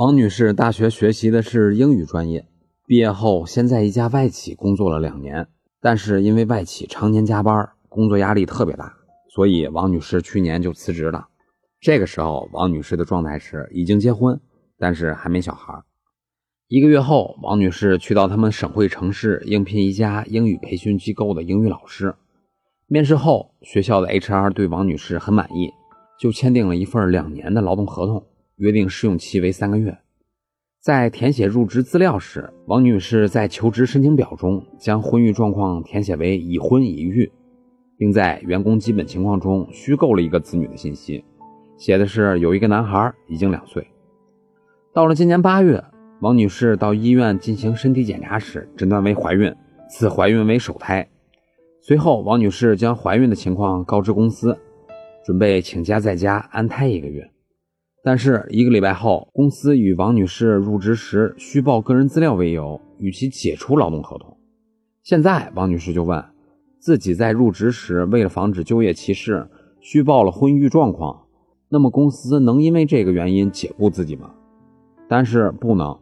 [0.00, 2.46] 王女士大学学习的是英语专业，
[2.86, 5.46] 毕业后先在一家外企工作了两年，
[5.78, 8.94] 但是因为外企常年加班，工作压力特别大，
[9.28, 11.28] 所以王女士去年就辞职了。
[11.82, 14.40] 这个时候，王女士的状态是已经结婚，
[14.78, 15.82] 但是还没小孩。
[16.68, 22.14] 一个月后，王女士去到他们省会城市应聘一家英语培训机构的英语老师。
[22.86, 25.70] 面试后，学校的 HR 对王女士很满意，
[26.18, 28.24] 就签订了一份两年的劳动合同，
[28.60, 29.96] 约定试用期为三个月。
[30.80, 37.30] 在填写入职资料时，王女士在求职申请表中将婚育状况填写为已婚已育，
[37.96, 41.24] 并在员工基本情况中虚构了一个子女的信息，
[41.76, 43.86] 写的是有一个男孩，已经两岁。
[44.92, 45.82] 到了今年八月。
[46.20, 49.50] 王女士到医院进行身体检查时，诊断为怀孕，
[49.88, 51.08] 此怀孕为首胎。
[51.80, 54.54] 随后，王女士将怀孕的情况告知公司，
[55.24, 57.26] 准备请假在家安胎一个月。
[58.02, 64.36] 但是一个礼拜后，公司以王女士入职时虚报个人资料为由，与其解除劳动合同。
[65.02, 66.24] 现在，王女士就问
[66.78, 69.46] 自己在入职时为了防止就业歧视，
[69.80, 71.24] 虚报了婚育状况，
[71.68, 74.30] 那么公司能因为这个原因解雇自己吗？
[75.06, 75.98] 但是不能。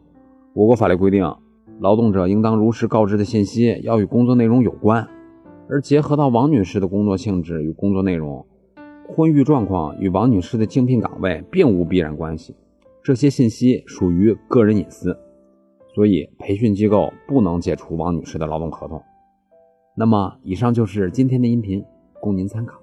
[0.53, 1.35] 我国法律规定，
[1.79, 5.05] 劳动者应当如实告知的信息要与工作内容有关，
[5.69, 8.45] 而结合到王女士的工作性质与工作内容，
[9.15, 12.55] 婚育状况与王女士的竞聘岗位并无必然关系，
[13.03, 15.17] 这些信息属于个人隐私，
[15.95, 19.01] 所以培训机构不能解除王女士的劳动合同。
[19.95, 21.83] 那么，以上就是今天的音频，
[22.21, 22.79] 供您参考。